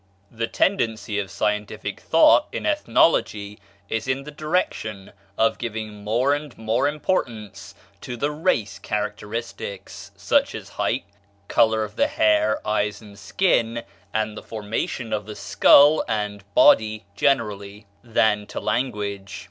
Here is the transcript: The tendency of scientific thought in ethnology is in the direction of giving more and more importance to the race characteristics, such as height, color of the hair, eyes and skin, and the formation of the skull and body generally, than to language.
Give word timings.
The 0.31 0.47
tendency 0.47 1.19
of 1.19 1.29
scientific 1.29 1.99
thought 1.99 2.47
in 2.51 2.65
ethnology 2.65 3.59
is 3.87 4.07
in 4.07 4.23
the 4.23 4.31
direction 4.31 5.11
of 5.37 5.59
giving 5.59 6.03
more 6.03 6.33
and 6.33 6.57
more 6.57 6.87
importance 6.87 7.75
to 8.01 8.17
the 8.17 8.31
race 8.31 8.79
characteristics, 8.79 10.09
such 10.17 10.55
as 10.55 10.69
height, 10.69 11.03
color 11.47 11.83
of 11.83 11.97
the 11.97 12.07
hair, 12.07 12.67
eyes 12.67 12.99
and 12.99 13.19
skin, 13.19 13.83
and 14.11 14.35
the 14.35 14.41
formation 14.41 15.13
of 15.13 15.27
the 15.27 15.35
skull 15.35 16.03
and 16.07 16.51
body 16.55 17.05
generally, 17.15 17.85
than 18.03 18.47
to 18.47 18.59
language. 18.59 19.39